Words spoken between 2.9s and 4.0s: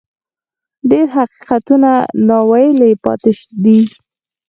پاتې دي.